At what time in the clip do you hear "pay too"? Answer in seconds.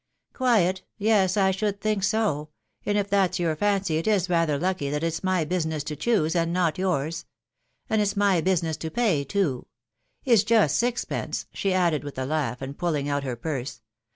8.89-9.67